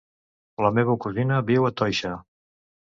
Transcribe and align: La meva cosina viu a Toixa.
La 0.65 0.71
meva 0.79 0.95
cosina 1.05 1.39
viu 1.51 1.71
a 1.71 1.75
Toixa. 1.83 2.17